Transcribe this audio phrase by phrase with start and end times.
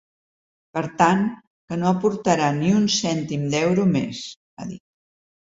[0.77, 1.21] “Per tant,
[1.71, 4.25] que no aportarà ni un cèntim d’euro més”,
[4.59, 4.83] ha dit.